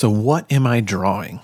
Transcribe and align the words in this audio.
So, 0.00 0.08
what 0.08 0.50
am 0.50 0.66
I 0.66 0.80
drawing? 0.80 1.40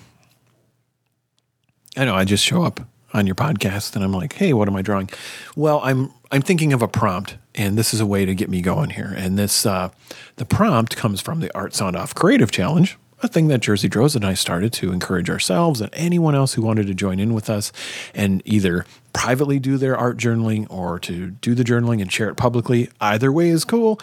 I 1.95 2.07
know 2.07 2.15
I 2.15 2.25
just 2.25 2.43
show 2.43 2.63
up 2.63 2.81
on 3.13 3.27
your 3.27 3.35
podcast 3.35 3.95
and 3.95 4.03
I'm 4.03 4.13
like, 4.13 4.33
"Hey, 4.33 4.55
what 4.55 4.67
am 4.67 4.75
I 4.75 4.81
drawing?" 4.81 5.11
Well, 5.55 5.83
I'm 5.85 6.11
I'm 6.31 6.41
thinking 6.41 6.73
of 6.73 6.81
a 6.81 6.89
prompt, 6.89 7.37
and 7.55 7.77
this 7.77 7.93
is 7.93 8.01
a 8.01 8.07
way 8.07 8.25
to 8.25 8.35
get 8.35 8.49
me 8.49 8.63
going 8.63 8.89
here. 8.89 9.13
And 9.15 9.39
this 9.39 9.67
uh, 9.67 9.91
the 10.37 10.47
prompt 10.47 10.97
comes 10.97 11.21
from 11.21 11.41
the 11.41 11.55
Art 11.55 11.75
Sound 11.75 11.97
Off 11.97 12.15
Creative 12.15 12.51
Challenge, 12.51 12.97
a 13.23 13.29
thing 13.29 13.49
that 13.49 13.61
Jersey 13.61 13.89
Droz 13.91 14.17
and 14.17 14.25
I 14.25 14.33
started 14.33 14.73
to 14.73 14.91
encourage 14.91 15.29
ourselves 15.29 15.83
and 15.83 15.91
anyone 15.93 16.35
else 16.35 16.55
who 16.55 16.63
wanted 16.63 16.87
to 16.87 16.95
join 16.95 17.21
in 17.21 17.35
with 17.35 17.51
us 17.51 17.73
and 18.15 18.41
either 18.47 18.87
privately 19.13 19.59
do 19.59 19.77
their 19.77 19.99
art 19.99 20.17
journaling 20.17 20.67
or 20.71 20.99
to 21.01 21.33
do 21.33 21.55
the 21.55 21.63
journaling 21.63 22.01
and 22.01 22.11
share 22.11 22.31
it 22.31 22.37
publicly. 22.37 22.89
Either 23.03 23.31
way 23.31 23.51
is 23.51 23.67
cool. 23.67 24.01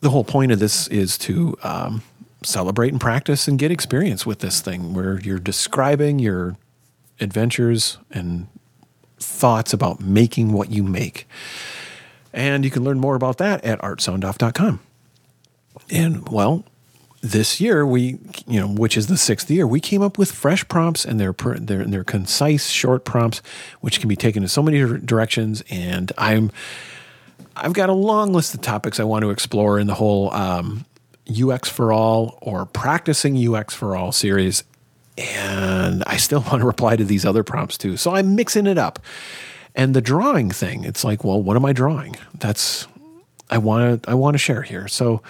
The 0.00 0.10
whole 0.10 0.24
point 0.24 0.52
of 0.52 0.58
this 0.58 0.88
is 0.88 1.16
to 1.18 1.56
um, 1.62 2.02
celebrate 2.42 2.92
and 2.92 3.00
practice 3.00 3.48
and 3.48 3.58
get 3.58 3.70
experience 3.70 4.26
with 4.26 4.40
this 4.40 4.60
thing 4.60 4.94
where 4.94 5.20
you're 5.20 5.38
describing 5.38 6.18
your 6.18 6.56
adventures 7.20 7.98
and 8.10 8.46
thoughts 9.18 9.72
about 9.72 10.00
making 10.00 10.52
what 10.52 10.70
you 10.70 10.82
make. 10.82 11.26
And 12.32 12.64
you 12.64 12.70
can 12.70 12.84
learn 12.84 13.00
more 13.00 13.14
about 13.14 13.38
that 13.38 13.64
at 13.64 13.80
artsoundoff.com. 13.80 14.80
And 15.90 16.28
well, 16.28 16.64
this 17.22 17.60
year 17.60 17.84
we 17.86 18.18
you 18.46 18.60
know 18.60 18.68
which 18.68 18.96
is 18.96 19.08
the 19.08 19.16
sixth 19.16 19.50
year 19.50 19.66
we 19.66 19.80
came 19.80 20.02
up 20.02 20.16
with 20.18 20.30
fresh 20.30 20.66
prompts 20.68 21.04
and 21.04 21.18
they're 21.18 21.34
they're, 21.58 21.84
they're 21.84 22.04
concise 22.04 22.68
short 22.68 23.04
prompts 23.04 23.42
which 23.80 24.00
can 24.00 24.08
be 24.08 24.16
taken 24.16 24.42
in 24.42 24.48
so 24.48 24.62
many 24.62 24.78
directions 25.00 25.62
and 25.68 26.12
i'm 26.18 26.52
i've 27.56 27.72
got 27.72 27.88
a 27.88 27.94
long 27.94 28.32
list 28.32 28.54
of 28.54 28.60
topics 28.60 29.00
i 29.00 29.04
want 29.04 29.22
to 29.22 29.30
explore 29.30 29.78
in 29.78 29.86
the 29.86 29.94
whole 29.94 30.32
um, 30.34 30.84
ux 31.28 31.68
for 31.68 31.92
all 31.92 32.38
or 32.42 32.66
practicing 32.66 33.36
ux 33.48 33.74
for 33.74 33.96
all 33.96 34.12
series 34.12 34.62
and 35.18 36.04
i 36.06 36.16
still 36.16 36.40
want 36.50 36.60
to 36.60 36.66
reply 36.66 36.96
to 36.96 37.04
these 37.04 37.24
other 37.24 37.42
prompts 37.42 37.76
too. 37.78 37.96
So 37.96 38.14
i'm 38.14 38.34
mixing 38.34 38.66
it 38.66 38.78
up. 38.78 38.98
And 39.74 39.92
the 39.94 40.00
drawing 40.00 40.50
thing 40.50 40.84
it's 40.84 41.04
like 41.04 41.24
well 41.24 41.42
what 41.42 41.56
am 41.56 41.64
i 41.64 41.72
drawing? 41.72 42.16
That's 42.34 42.86
i 43.50 43.58
want 43.58 44.02
to 44.02 44.10
i 44.10 44.14
want 44.14 44.34
to 44.34 44.38
share 44.38 44.62
here. 44.62 44.88
So 44.88 45.22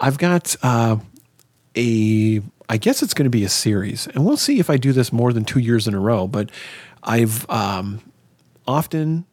I've 0.00 0.18
got 0.18 0.54
uh, 0.62 0.96
a 1.76 2.42
I 2.68 2.76
guess 2.76 3.02
it's 3.02 3.14
going 3.14 3.24
to 3.24 3.30
be 3.30 3.44
a 3.44 3.48
series, 3.48 4.06
and 4.08 4.24
we'll 4.26 4.36
see 4.36 4.60
if 4.60 4.68
I 4.68 4.76
do 4.76 4.92
this 4.92 5.12
more 5.12 5.32
than 5.32 5.44
two 5.44 5.58
years 5.58 5.88
in 5.88 5.94
a 5.94 6.00
row. 6.00 6.26
But 6.26 6.50
I've 7.02 7.48
um, 7.48 8.00
often 8.66 9.24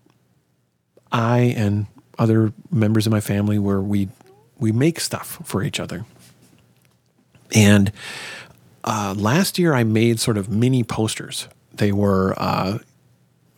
I 1.11 1.53
and 1.57 1.87
other 2.17 2.53
members 2.71 3.05
of 3.05 3.11
my 3.11 3.19
family 3.19 3.59
where 3.59 3.81
we 3.81 4.07
we 4.59 4.71
make 4.71 4.99
stuff 4.99 5.39
for 5.43 5.63
each 5.63 5.79
other. 5.79 6.05
And 7.53 7.91
uh, 8.83 9.13
last 9.17 9.59
year 9.59 9.73
I 9.73 9.83
made 9.83 10.19
sort 10.19 10.37
of 10.37 10.49
mini 10.49 10.83
posters. 10.83 11.47
They 11.73 11.91
were 11.91 12.33
uh, 12.37 12.79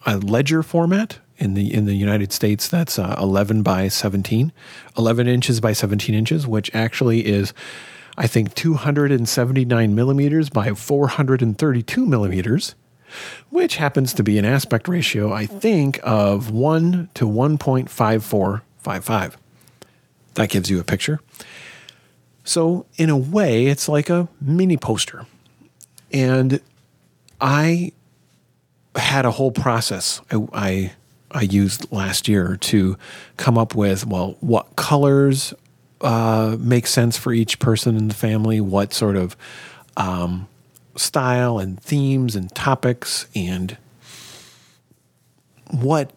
a 0.05 0.17
ledger 0.17 0.63
format 0.63 1.19
in 1.37 1.53
the 1.53 1.73
in 1.73 1.85
the 1.85 1.95
United 1.95 2.33
States. 2.33 2.67
That's 2.67 2.97
uh, 2.97 3.15
11 3.19 3.63
by 3.63 3.87
17, 3.87 4.51
11 4.97 5.27
inches 5.27 5.59
by 5.59 5.73
17 5.73 6.15
inches, 6.15 6.47
which 6.47 6.73
actually 6.73 7.25
is 7.25 7.53
I 8.17 8.25
think 8.25 8.55
279 8.55 9.93
millimeters 9.93 10.49
by 10.49 10.73
432 10.73 12.05
millimeters, 12.05 12.73
which 13.49 13.75
happens 13.75 14.13
to 14.13 14.23
be 14.23 14.39
an 14.39 14.45
aspect 14.45 14.87
ratio, 14.87 15.31
I 15.31 15.45
think, 15.45 15.99
of 16.01 16.49
1 16.49 17.09
to 17.13 17.27
1.5455. 17.27 19.35
That 20.37 20.49
gives 20.49 20.69
you 20.69 20.79
a 20.79 20.83
picture. 20.83 21.19
So, 22.43 22.85
in 22.95 23.09
a 23.09 23.17
way, 23.17 23.65
it's 23.65 23.89
like 23.89 24.09
a 24.09 24.29
mini 24.39 24.77
poster. 24.77 25.25
And 26.13 26.61
I 27.41 27.91
had 28.95 29.25
a 29.25 29.31
whole 29.31 29.51
process 29.51 30.21
I, 30.31 30.47
I, 30.53 30.91
I 31.31 31.41
used 31.41 31.91
last 31.91 32.27
year 32.27 32.55
to 32.55 32.97
come 33.37 33.57
up 33.57 33.75
with 33.75 34.05
well, 34.05 34.37
what 34.39 34.75
colors 34.75 35.55
uh, 36.01 36.55
make 36.59 36.85
sense 36.85 37.17
for 37.17 37.33
each 37.33 37.57
person 37.57 37.97
in 37.97 38.07
the 38.07 38.13
family, 38.13 38.61
what 38.61 38.93
sort 38.93 39.15
of 39.15 39.35
um, 39.97 40.47
style 40.95 41.57
and 41.57 41.81
themes 41.81 42.35
and 42.35 42.53
topics 42.53 43.27
and 43.35 43.75
what 45.71 46.11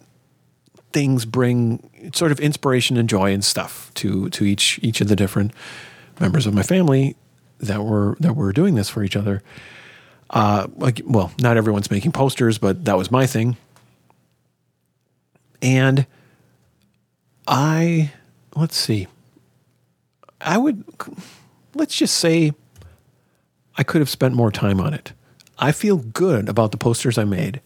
things 0.93 1.25
bring 1.25 2.11
sort 2.15 2.33
of 2.33 2.41
inspiration 2.41 2.97
and 2.97 3.09
joy 3.09 3.33
and 3.33 3.45
stuff 3.45 3.93
to 3.95 4.28
to 4.31 4.45
each 4.45 4.78
each 4.83 5.01
of 5.01 5.09
the 5.09 5.17
different 5.17 5.53
members 6.19 6.47
of 6.47 6.55
my 6.55 6.62
family 6.62 7.17
that 7.59 7.84
were 7.84 8.17
that 8.21 8.34
were 8.34 8.53
doing 8.53 8.75
this 8.75 8.89
for 8.89 9.03
each 9.03 9.17
other. 9.17 9.43
Uh, 10.31 10.69
like, 10.77 11.00
well, 11.05 11.33
not 11.41 11.56
everyone's 11.56 11.91
making 11.91 12.12
posters, 12.12 12.56
but 12.59 12.84
that 12.84 12.97
was 12.97 13.11
my 13.11 13.27
thing. 13.27 13.56
And 15.61 16.06
I, 17.47 18.12
let's 18.55 18.77
see, 18.77 19.09
I 20.41 20.56
would, 20.56 20.84
let's 21.75 21.97
just 21.97 22.17
say, 22.17 22.53
I 23.77 23.83
could 23.83 24.00
have 24.00 24.09
spent 24.09 24.34
more 24.34 24.53
time 24.53 24.81
on 24.81 24.95
it. 24.95 25.12
I 25.59 25.73
feel 25.73 25.99
good 25.99 26.49
about 26.49 26.71
the 26.71 26.79
posters 26.79 27.19
I 27.19 27.25
made. 27.25 27.61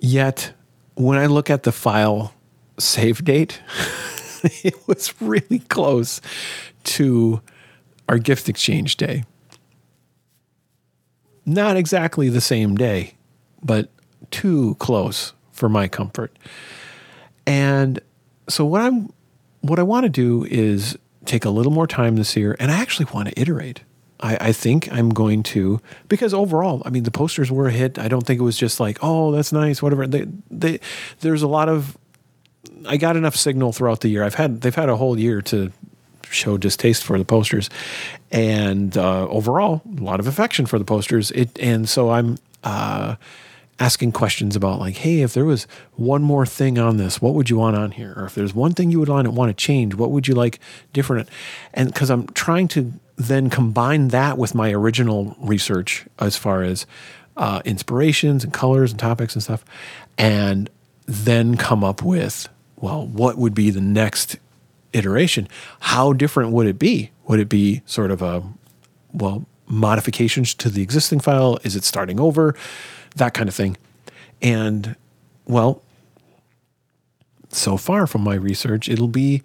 Yet, 0.00 0.52
when 1.00 1.18
I 1.18 1.26
look 1.26 1.48
at 1.48 1.62
the 1.62 1.72
file 1.72 2.34
save 2.78 3.24
date, 3.24 3.60
it 4.42 4.76
was 4.86 5.14
really 5.20 5.60
close 5.60 6.20
to 6.84 7.40
our 8.08 8.18
gift 8.18 8.48
exchange 8.48 8.96
day. 8.96 9.24
Not 11.46 11.76
exactly 11.76 12.28
the 12.28 12.40
same 12.40 12.76
day, 12.76 13.14
but 13.62 13.88
too 14.30 14.76
close 14.78 15.32
for 15.52 15.68
my 15.68 15.88
comfort. 15.88 16.36
And 17.46 18.00
so 18.48 18.64
what 18.64 18.82
I'm 18.82 19.12
what 19.62 19.78
I 19.78 19.82
want 19.82 20.04
to 20.04 20.10
do 20.10 20.44
is 20.44 20.96
take 21.24 21.44
a 21.44 21.50
little 21.50 21.72
more 21.72 21.86
time 21.86 22.16
this 22.16 22.36
year, 22.36 22.56
and 22.58 22.70
I 22.70 22.80
actually 22.80 23.06
want 23.12 23.28
to 23.28 23.40
iterate. 23.40 23.82
I, 24.20 24.48
I, 24.48 24.52
think 24.52 24.92
I'm 24.92 25.10
going 25.10 25.42
to 25.44 25.80
because 26.08 26.34
overall, 26.34 26.82
I 26.84 26.90
mean, 26.90 27.04
the 27.04 27.10
posters 27.10 27.50
were 27.50 27.68
a 27.68 27.72
hit. 27.72 27.98
I 27.98 28.08
don't 28.08 28.26
think 28.26 28.40
it 28.40 28.44
was 28.44 28.56
just 28.56 28.80
like, 28.80 28.98
oh, 29.02 29.32
that's 29.32 29.52
nice, 29.52 29.82
whatever. 29.82 30.06
They, 30.06 30.26
they, 30.50 30.80
there's 31.20 31.42
a 31.42 31.48
lot 31.48 31.68
of. 31.68 31.96
I 32.86 32.96
got 32.96 33.16
enough 33.16 33.36
signal 33.36 33.72
throughout 33.72 34.00
the 34.00 34.08
year. 34.08 34.22
I've 34.22 34.34
had 34.34 34.60
they've 34.60 34.74
had 34.74 34.88
a 34.88 34.96
whole 34.96 35.18
year 35.18 35.42
to 35.42 35.72
show 36.28 36.56
distaste 36.56 37.02
for 37.02 37.18
the 37.18 37.24
posters, 37.24 37.70
and 38.30 38.96
uh, 38.96 39.26
overall, 39.28 39.82
a 39.98 40.02
lot 40.02 40.20
of 40.20 40.26
affection 40.26 40.66
for 40.66 40.78
the 40.78 40.84
posters. 40.84 41.30
It 41.32 41.58
and 41.58 41.88
so 41.88 42.10
I'm. 42.10 42.38
Uh, 42.62 43.16
asking 43.80 44.12
questions 44.12 44.54
about 44.54 44.78
like, 44.78 44.96
hey, 44.96 45.22
if 45.22 45.32
there 45.32 45.46
was 45.46 45.66
one 45.96 46.22
more 46.22 46.44
thing 46.44 46.78
on 46.78 46.98
this, 46.98 47.22
what 47.22 47.32
would 47.32 47.48
you 47.48 47.56
want 47.56 47.74
on 47.74 47.92
here? 47.92 48.12
Or 48.14 48.26
if 48.26 48.34
there's 48.34 48.54
one 48.54 48.72
thing 48.72 48.90
you 48.90 49.00
would 49.00 49.08
want 49.08 49.24
to 49.24 49.30
want 49.30 49.48
to 49.48 49.54
change, 49.54 49.94
what 49.94 50.10
would 50.10 50.28
you 50.28 50.34
like 50.34 50.60
different? 50.92 51.28
And 51.72 51.90
because 51.90 52.10
I'm 52.10 52.26
trying 52.28 52.68
to 52.68 52.92
then 53.20 53.50
combine 53.50 54.08
that 54.08 54.38
with 54.38 54.54
my 54.54 54.72
original 54.72 55.36
research 55.40 56.06
as 56.18 56.36
far 56.36 56.62
as 56.62 56.86
uh, 57.36 57.62
inspirations 57.64 58.44
and 58.44 58.52
colors 58.52 58.90
and 58.90 59.00
topics 59.00 59.34
and 59.34 59.42
stuff, 59.42 59.64
and 60.18 60.70
then 61.06 61.56
come 61.56 61.84
up 61.84 62.02
with 62.02 62.48
well, 62.76 63.06
what 63.06 63.36
would 63.36 63.54
be 63.54 63.68
the 63.68 63.80
next 63.80 64.36
iteration? 64.94 65.46
How 65.80 66.14
different 66.14 66.52
would 66.52 66.66
it 66.66 66.78
be? 66.78 67.10
Would 67.26 67.38
it 67.38 67.48
be 67.50 67.82
sort 67.84 68.10
of 68.10 68.22
a 68.22 68.42
well 69.12 69.44
modifications 69.66 70.54
to 70.54 70.70
the 70.70 70.82
existing 70.82 71.20
file? 71.20 71.58
Is 71.62 71.76
it 71.76 71.84
starting 71.84 72.18
over? 72.18 72.56
that 73.16 73.34
kind 73.34 73.48
of 73.48 73.54
thing. 73.54 73.76
And 74.42 74.96
well, 75.46 75.82
so 77.50 77.76
far 77.76 78.06
from 78.06 78.22
my 78.22 78.34
research, 78.34 78.88
it'll 78.88 79.08
be 79.08 79.42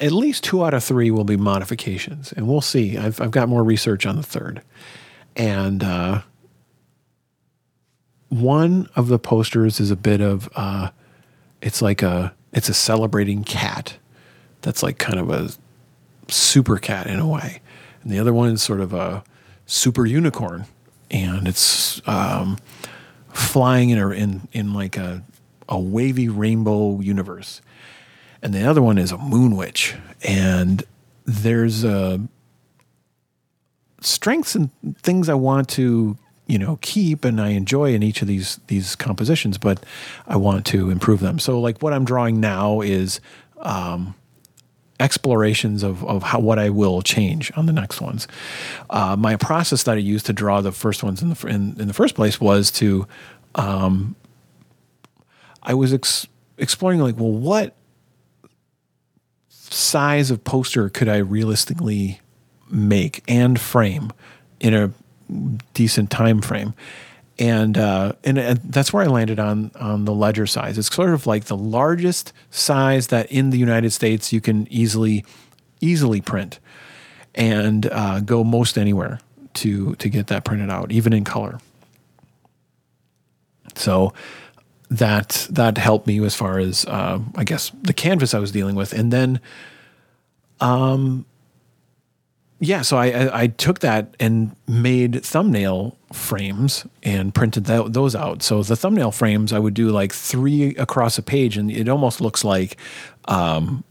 at 0.00 0.12
least 0.12 0.44
two 0.44 0.64
out 0.64 0.74
of 0.74 0.84
three 0.84 1.10
will 1.10 1.24
be 1.24 1.36
modifications, 1.36 2.32
and 2.32 2.46
we'll 2.48 2.60
see. 2.60 2.96
I've, 2.96 3.20
I've 3.20 3.30
got 3.30 3.48
more 3.48 3.64
research 3.64 4.06
on 4.06 4.16
the 4.16 4.22
third. 4.22 4.62
And 5.36 5.82
uh, 5.84 6.22
one 8.28 8.88
of 8.96 9.08
the 9.08 9.18
posters 9.18 9.80
is 9.80 9.90
a 9.90 9.96
bit 9.96 10.20
of, 10.20 10.48
uh, 10.56 10.90
it's 11.62 11.80
like 11.82 12.02
a, 12.02 12.34
it's 12.52 12.68
a 12.68 12.74
celebrating 12.74 13.44
cat 13.44 13.98
that's 14.62 14.82
like 14.82 14.98
kind 14.98 15.18
of 15.18 15.30
a 15.30 15.50
super 16.32 16.78
cat 16.78 17.06
in 17.06 17.18
a 17.18 17.26
way. 17.26 17.60
And 18.02 18.12
the 18.12 18.18
other 18.18 18.32
one 18.32 18.50
is 18.50 18.62
sort 18.62 18.80
of 18.80 18.92
a 18.92 19.22
super 19.66 20.06
unicorn 20.06 20.66
and 21.10 21.46
it's 21.48 22.06
um, 22.08 22.58
flying 23.32 23.90
in, 23.90 23.98
a, 23.98 24.08
in 24.10 24.48
in 24.52 24.74
like 24.74 24.96
a 24.96 25.22
a 25.68 25.78
wavy 25.78 26.28
rainbow 26.28 27.00
universe, 27.00 27.60
and 28.42 28.54
the 28.54 28.64
other 28.64 28.82
one 28.82 28.98
is 28.98 29.12
a 29.12 29.18
moon 29.18 29.56
witch, 29.56 29.94
and 30.22 30.84
there's 31.24 31.84
a 31.84 32.20
strengths 34.00 34.54
and 34.54 34.70
things 34.98 35.28
I 35.28 35.34
want 35.34 35.68
to 35.70 36.16
you 36.46 36.58
know 36.58 36.78
keep 36.80 37.24
and 37.24 37.40
I 37.40 37.48
enjoy 37.50 37.94
in 37.94 38.02
each 38.02 38.22
of 38.22 38.28
these 38.28 38.60
these 38.66 38.96
compositions, 38.96 39.58
but 39.58 39.84
I 40.26 40.36
want 40.36 40.66
to 40.66 40.90
improve 40.90 41.20
them. 41.20 41.38
So 41.38 41.60
like 41.60 41.82
what 41.82 41.92
I'm 41.92 42.04
drawing 42.04 42.40
now 42.40 42.80
is 42.80 43.20
um, 43.58 44.14
explorations 45.00 45.82
of, 45.82 46.04
of 46.04 46.22
how 46.22 46.40
what 46.40 46.58
I 46.58 46.70
will 46.70 47.02
change 47.02 47.52
on 47.56 47.66
the 47.66 47.72
next 47.72 48.00
ones. 48.00 48.26
Uh, 48.90 49.16
my 49.16 49.36
process 49.36 49.82
that 49.84 49.96
I 49.96 50.00
used 50.00 50.26
to 50.26 50.32
draw 50.32 50.60
the 50.60 50.72
first 50.72 51.02
ones 51.02 51.22
in 51.22 51.30
the 51.30 51.46
in, 51.46 51.80
in 51.80 51.86
the 51.86 51.94
first 51.94 52.14
place 52.14 52.40
was 52.40 52.70
to 52.72 53.06
um, 53.54 54.16
I 55.62 55.74
was 55.74 55.92
ex- 55.92 56.26
exploring 56.56 57.00
like, 57.00 57.16
well, 57.18 57.32
what 57.32 57.74
size 59.72 60.30
of 60.30 60.44
poster 60.44 60.88
could 60.88 61.08
I 61.08 61.18
realistically 61.18 62.20
make 62.70 63.22
and 63.28 63.60
frame 63.60 64.12
in 64.60 64.74
a 64.74 64.92
decent 65.74 66.10
time 66.10 66.40
frame? 66.40 66.74
And, 67.40 67.78
uh, 67.78 68.14
and 68.24 68.38
that's 68.64 68.92
where 68.92 69.04
I 69.04 69.06
landed 69.06 69.38
on 69.38 69.70
on 69.78 70.06
the 70.06 70.12
ledger 70.12 70.46
size. 70.46 70.76
It's 70.76 70.92
sort 70.92 71.14
of 71.14 71.26
like 71.26 71.44
the 71.44 71.56
largest 71.56 72.32
size 72.50 73.08
that 73.08 73.30
in 73.30 73.50
the 73.50 73.58
United 73.58 73.90
States 73.90 74.32
you 74.32 74.40
can 74.40 74.66
easily 74.72 75.24
easily 75.80 76.20
print 76.20 76.58
and 77.36 77.86
uh, 77.86 78.18
go 78.20 78.42
most 78.42 78.76
anywhere 78.76 79.20
to 79.54 79.94
to 79.96 80.08
get 80.08 80.26
that 80.28 80.44
printed 80.44 80.70
out, 80.70 80.90
even 80.90 81.12
in 81.12 81.24
color. 81.24 81.60
So 83.76 84.12
that 84.90 85.46
that 85.50 85.78
helped 85.78 86.06
me 86.06 86.24
as 86.24 86.34
far 86.34 86.58
as 86.58 86.84
uh, 86.86 87.20
I 87.34 87.44
guess 87.44 87.70
the 87.82 87.92
canvas 87.92 88.34
I 88.34 88.38
was 88.38 88.50
dealing 88.50 88.74
with, 88.74 88.92
and 88.92 89.12
then, 89.12 89.40
um, 90.60 91.26
yeah. 92.58 92.82
So 92.82 92.96
I, 92.96 93.06
I, 93.06 93.42
I 93.42 93.46
took 93.48 93.80
that 93.80 94.14
and 94.18 94.56
made 94.66 95.22
thumbnail 95.24 95.96
frames 96.12 96.86
and 97.02 97.34
printed 97.34 97.66
those 97.66 98.14
out. 98.14 98.42
So 98.42 98.62
the 98.62 98.76
thumbnail 98.76 99.10
frames 99.10 99.52
I 99.52 99.58
would 99.58 99.74
do 99.74 99.90
like 99.90 100.12
three 100.12 100.74
across 100.76 101.18
a 101.18 101.22
page, 101.22 101.56
and 101.56 101.70
it 101.70 101.88
almost 101.88 102.20
looks 102.20 102.42
like, 102.42 102.78
um, 103.26 103.84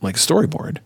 like 0.00 0.16
a 0.16 0.20
storyboard. 0.20 0.78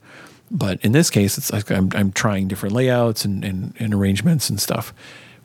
But 0.50 0.84
in 0.84 0.92
this 0.92 1.08
case, 1.10 1.38
it's 1.38 1.52
like 1.52 1.70
I'm, 1.70 1.90
I'm 1.94 2.12
trying 2.12 2.48
different 2.48 2.74
layouts 2.74 3.24
and, 3.24 3.42
and, 3.44 3.74
and 3.78 3.94
arrangements 3.94 4.50
and 4.50 4.60
stuff 4.60 4.92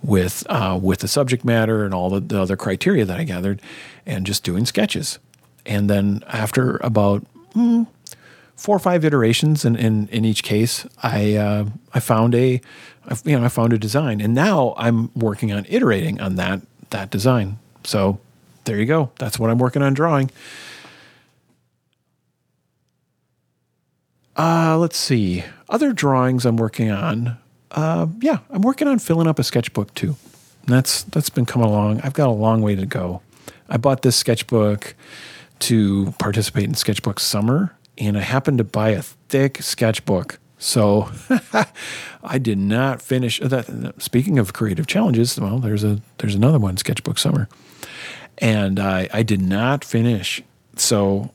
with 0.04 0.46
uh, 0.50 0.80
with 0.82 1.00
the 1.00 1.08
subject 1.08 1.44
matter 1.44 1.84
and 1.84 1.94
all 1.94 2.10
the, 2.10 2.20
the, 2.20 2.42
other 2.42 2.56
criteria 2.56 3.06
that 3.06 3.20
I 3.20 3.24
gathered, 3.24 3.62
and 4.06 4.26
just 4.26 4.44
doing 4.44 4.66
sketches. 4.66 5.20
And 5.66 5.90
then 5.90 6.24
after 6.28 6.78
about 6.78 7.26
mm, 7.54 7.88
four 8.56 8.76
or 8.76 8.80
five 8.80 9.04
iterations 9.04 9.66
in, 9.66 9.76
in, 9.76 10.08
in 10.10 10.26
each 10.26 10.44
case, 10.44 10.86
I 11.04 11.36
uh, 11.36 11.66
I 11.94 12.00
found 12.00 12.36
a 12.36 12.62
you 13.24 13.38
know 13.38 13.46
I 13.46 13.50
found 13.50 13.74
a 13.74 13.78
design, 13.78 14.22
and 14.22 14.34
now 14.34 14.74
I'm 14.78 15.12
working 15.14 15.52
on 15.52 15.66
iterating 15.70 16.22
on 16.22 16.36
that 16.36 16.62
that 16.90 17.10
design. 17.10 17.60
So 17.84 18.20
there 18.66 18.78
you 18.78 18.86
go. 18.86 19.12
That's 19.20 19.40
what 19.40 19.50
I'm 19.50 19.60
working 19.60 19.82
on 19.82 19.94
drawing. 19.94 20.30
Uh, 24.36 24.78
let's 24.78 24.98
see. 24.98 25.44
Other 25.68 25.94
drawings 25.94 26.46
I'm 26.46 26.58
working 26.58 26.92
on 26.92 27.38
uh, 27.72 28.08
yeah, 28.22 28.40
I'm 28.50 28.62
working 28.62 28.88
on 28.88 29.00
filling 29.00 29.28
up 29.28 29.40
a 29.40 29.44
sketchbook 29.44 29.94
too. 29.94 30.16
That's 30.66 31.04
that's 31.04 31.30
been 31.30 31.46
coming 31.46 31.68
along. 31.68 32.02
I've 32.02 32.14
got 32.14 32.28
a 32.28 32.32
long 32.32 32.62
way 32.62 32.76
to 32.76 32.86
go. 32.86 33.22
I 33.70 33.78
bought 33.78 34.02
this 34.02 34.16
sketchbook 34.16 34.96
to 35.60 36.14
participate 36.20 36.66
in 36.66 36.76
Sketchbook 36.76 37.20
Summer, 37.20 37.76
and 37.98 38.18
I 38.18 38.22
happened 38.22 38.60
to 38.60 38.64
buy 38.64 38.90
a 38.90 39.02
thick 39.02 39.62
sketchbook. 39.62 40.40
So 40.60 41.12
I 42.24 42.38
did 42.38 42.58
not 42.58 43.02
finish 43.02 43.40
that. 43.40 43.94
Speaking 44.00 44.40
of 44.40 44.54
creative 44.54 44.88
challenges, 44.88 45.40
well, 45.40 45.60
there's 45.60 45.84
a 45.84 46.02
there's 46.18 46.36
another 46.36 46.60
one, 46.60 46.78
Sketchbook 46.78 47.18
Summer, 47.18 47.48
and 48.38 48.80
I 48.80 49.10
I 49.14 49.24
did 49.24 49.42
not 49.42 49.84
finish. 49.84 50.42
So 50.76 51.32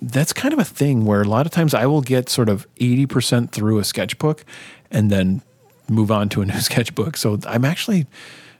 that's 0.00 0.32
kind 0.32 0.52
of 0.52 0.58
a 0.58 0.64
thing 0.64 1.04
where 1.04 1.22
a 1.22 1.28
lot 1.28 1.46
of 1.46 1.52
times 1.52 1.74
I 1.74 1.86
will 1.86 2.02
get 2.02 2.28
sort 2.28 2.50
of 2.50 2.66
80% 2.76 3.50
through 3.50 3.78
a 3.78 3.84
sketchbook 3.84 4.44
and 4.90 5.10
then 5.10 5.40
move 5.88 6.10
on 6.10 6.28
to 6.30 6.42
a 6.42 6.46
new 6.46 6.60
sketchbook. 6.60 7.16
So 7.16 7.38
I'm 7.46 7.64
actually 7.64 8.06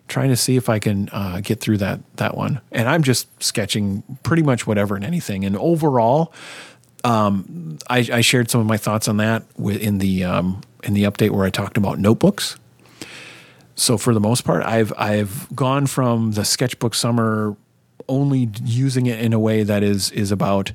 trying 0.08 0.28
to 0.28 0.36
see 0.36 0.56
if 0.56 0.68
I 0.68 0.78
can 0.78 1.08
uh, 1.12 1.40
get 1.40 1.60
through 1.60 1.78
that 1.78 2.00
that 2.16 2.36
one. 2.36 2.60
And 2.72 2.88
I'm 2.88 3.02
just 3.02 3.28
sketching 3.42 4.02
pretty 4.22 4.42
much 4.42 4.66
whatever 4.66 4.96
and 4.96 5.04
anything. 5.04 5.44
And 5.44 5.56
overall, 5.56 6.32
um, 7.04 7.78
I, 7.88 7.98
I, 8.12 8.20
shared 8.22 8.50
some 8.50 8.60
of 8.62 8.66
my 8.66 8.78
thoughts 8.78 9.08
on 9.08 9.18
that 9.18 9.42
in 9.58 9.98
the 9.98 10.24
um, 10.24 10.62
in 10.82 10.94
the 10.94 11.04
update 11.04 11.30
where 11.30 11.44
I 11.44 11.50
talked 11.50 11.76
about 11.76 11.98
notebooks. 11.98 12.56
So 13.74 13.98
for 13.98 14.14
the 14.14 14.20
most 14.20 14.42
part, 14.42 14.64
I've 14.64 14.92
I've 14.96 15.54
gone 15.54 15.86
from 15.86 16.32
the 16.32 16.44
sketchbook 16.44 16.94
summer 16.94 17.56
only 18.08 18.50
using 18.62 19.06
it 19.06 19.20
in 19.20 19.32
a 19.32 19.38
way 19.38 19.62
that 19.62 19.82
is 19.82 20.10
is 20.12 20.30
about 20.32 20.72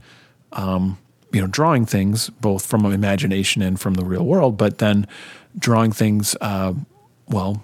um, 0.52 0.98
you 1.31 1.42
know 1.42 1.48
drawing 1.48 1.86
things 1.86 2.30
both 2.30 2.66
from 2.66 2.86
imagination 2.86 3.62
and 3.62 3.80
from 3.80 3.96
the 3.96 4.06
real 4.06 4.26
world, 4.26 4.58
but 4.58 4.78
then 4.80 5.08
drawing 5.58 5.92
things. 5.92 6.36
Uh, 6.42 6.74
well, 7.28 7.62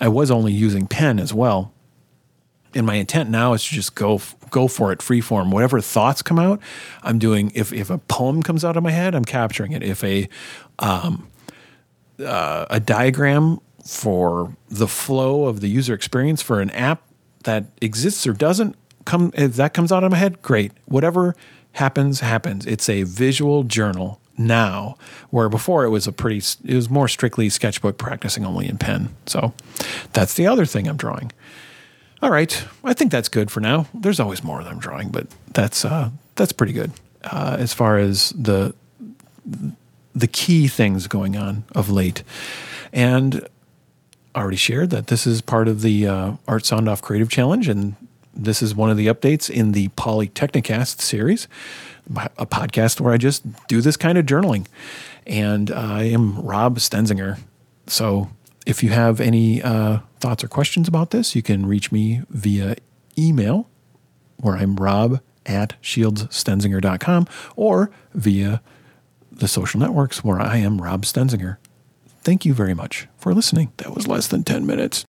I 0.00 0.08
was 0.08 0.30
only 0.30 0.52
using 0.52 0.86
pen 0.86 1.18
as 1.18 1.34
well, 1.34 1.72
and 2.74 2.86
my 2.86 2.94
intent 2.94 3.30
now 3.30 3.52
is 3.52 3.64
to 3.64 3.74
just 3.74 3.94
go 3.94 4.20
go 4.50 4.68
for 4.68 4.92
it, 4.92 5.02
free 5.02 5.20
form. 5.20 5.50
Whatever 5.50 5.80
thoughts 5.80 6.22
come 6.22 6.38
out, 6.38 6.60
I'm 7.02 7.18
doing. 7.18 7.52
If 7.54 7.72
if 7.72 7.90
a 7.90 7.98
poem 7.98 8.42
comes 8.42 8.64
out 8.64 8.76
of 8.76 8.82
my 8.82 8.92
head, 8.92 9.14
I'm 9.14 9.24
capturing 9.24 9.72
it. 9.72 9.82
If 9.82 10.04
a 10.04 10.28
um, 10.78 11.28
uh, 12.24 12.66
a 12.70 12.80
diagram 12.80 13.58
for 13.84 14.56
the 14.68 14.86
flow 14.86 15.46
of 15.46 15.60
the 15.60 15.68
user 15.68 15.94
experience 15.94 16.40
for 16.40 16.60
an 16.60 16.70
app 16.70 17.02
that 17.44 17.64
exists 17.80 18.26
or 18.26 18.32
doesn't 18.32 18.76
come, 19.04 19.32
if 19.34 19.54
that 19.56 19.74
comes 19.74 19.90
out 19.90 20.04
of 20.04 20.12
my 20.12 20.18
head, 20.18 20.40
great. 20.42 20.72
Whatever 20.86 21.34
happens, 21.72 22.20
happens. 22.20 22.66
It's 22.66 22.88
a 22.88 23.02
visual 23.04 23.64
journal 23.64 24.20
now, 24.38 24.96
where 25.30 25.48
before 25.48 25.84
it 25.84 25.90
was 25.90 26.06
a 26.06 26.12
pretty, 26.12 26.42
it 26.64 26.74
was 26.74 26.88
more 26.88 27.08
strictly 27.08 27.48
sketchbook 27.48 27.98
practicing 27.98 28.44
only 28.44 28.68
in 28.68 28.78
pen. 28.78 29.14
So 29.26 29.52
that's 30.12 30.34
the 30.34 30.46
other 30.46 30.64
thing 30.64 30.88
I'm 30.88 30.96
drawing. 30.96 31.32
All 32.22 32.30
right, 32.30 32.64
I 32.84 32.94
think 32.94 33.10
that's 33.10 33.28
good 33.28 33.50
for 33.50 33.60
now. 33.60 33.86
There's 33.92 34.20
always 34.20 34.44
more 34.44 34.62
that 34.62 34.70
I'm 34.70 34.78
drawing, 34.78 35.08
but 35.10 35.26
that's 35.52 35.84
uh, 35.84 36.10
that's 36.36 36.52
pretty 36.52 36.72
good 36.72 36.92
uh, 37.24 37.56
as 37.58 37.74
far 37.74 37.98
as 37.98 38.30
the 38.30 38.74
the 40.14 40.28
key 40.28 40.68
things 40.68 41.06
going 41.08 41.36
on 41.36 41.64
of 41.74 41.90
late. 41.90 42.22
And 42.92 43.46
I 44.34 44.40
already 44.40 44.56
shared 44.56 44.90
that 44.90 45.08
this 45.08 45.26
is 45.26 45.40
part 45.40 45.66
of 45.66 45.82
the 45.82 46.06
uh, 46.06 46.32
Art 46.46 46.64
Sound 46.64 46.88
Off 46.88 47.02
Creative 47.02 47.28
Challenge, 47.28 47.68
and 47.68 47.96
this 48.34 48.62
is 48.62 48.74
one 48.74 48.90
of 48.90 48.96
the 48.96 49.06
updates 49.06 49.50
in 49.50 49.72
the 49.72 49.88
Polytechnicast 49.88 51.00
series, 51.00 51.48
a 52.16 52.46
podcast 52.46 53.00
where 53.00 53.12
I 53.12 53.16
just 53.16 53.44
do 53.66 53.80
this 53.80 53.96
kind 53.96 54.18
of 54.18 54.26
journaling. 54.26 54.66
And 55.26 55.70
I 55.70 56.04
am 56.04 56.40
Rob 56.40 56.78
Stenzinger. 56.78 57.38
So 57.86 58.30
if 58.66 58.82
you 58.82 58.90
have 58.90 59.20
any 59.20 59.62
uh, 59.62 60.00
thoughts 60.20 60.42
or 60.42 60.48
questions 60.48 60.88
about 60.88 61.10
this, 61.10 61.34
you 61.34 61.42
can 61.42 61.66
reach 61.66 61.92
me 61.92 62.22
via 62.30 62.76
email, 63.18 63.68
where 64.38 64.56
I'm 64.56 64.76
rob 64.76 65.20
at 65.46 65.80
shieldsstenzinger.com, 65.82 67.26
or 67.56 67.90
via 68.14 68.62
the 69.30 69.48
social 69.48 69.80
networks, 69.80 70.22
where 70.22 70.40
I 70.40 70.58
am 70.58 70.80
Rob 70.80 71.04
Stenzinger. 71.04 71.56
Thank 72.22 72.44
you 72.44 72.54
very 72.54 72.74
much 72.74 73.08
for 73.16 73.34
listening. 73.34 73.72
That 73.78 73.94
was 73.94 74.06
less 74.06 74.28
than 74.28 74.44
10 74.44 74.64
minutes. 74.64 75.04